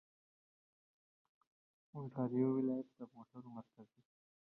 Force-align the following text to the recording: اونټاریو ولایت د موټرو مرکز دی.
اونټاریو 1.95 2.49
ولایت 2.57 2.87
د 2.97 2.99
موټرو 3.13 3.47
مرکز 3.57 3.87
دی. 3.95 4.03